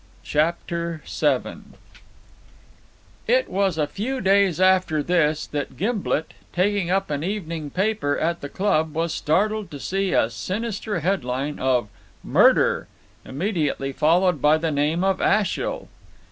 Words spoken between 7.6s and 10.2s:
paper at the Club, was startled to see